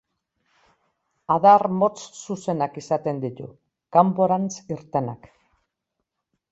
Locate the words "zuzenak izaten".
2.21-3.23